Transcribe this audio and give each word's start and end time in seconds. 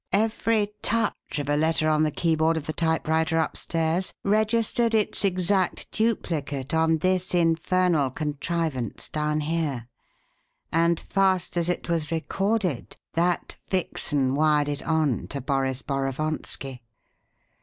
Every 0.13 0.73
touch 0.81 1.37
of 1.37 1.47
a 1.47 1.55
letter 1.55 1.87
on 1.87 2.01
the 2.01 2.09
keyboard 2.09 2.57
of 2.57 2.65
the 2.65 2.73
typewriter 2.73 3.37
upstairs 3.37 4.15
registered 4.23 4.95
its 4.95 5.23
exact 5.23 5.91
duplicate 5.91 6.73
on 6.73 6.97
this 6.97 7.35
infernal 7.35 8.09
contrivance 8.09 9.09
down 9.09 9.41
here, 9.41 9.89
and 10.71 10.99
fast 10.99 11.55
as 11.55 11.69
it 11.69 11.87
was 11.87 12.11
recorded, 12.11 12.97
that 13.13 13.57
vixen 13.69 14.33
wired 14.33 14.69
it 14.69 14.81
on 14.81 15.27
to 15.27 15.39
Boris 15.39 15.83
Borovonski. 15.83 16.79